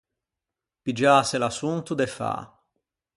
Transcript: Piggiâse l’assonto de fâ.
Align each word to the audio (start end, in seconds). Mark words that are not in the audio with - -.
Piggiâse 0.83 1.35
l’assonto 1.37 1.93
de 1.93 2.07
fâ. 2.07 2.57